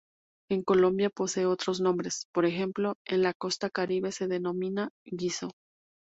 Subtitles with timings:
[0.49, 5.51] En Colombia posee otros nombres, por ejemplo, en la Costa Caribe se denomina "guiso.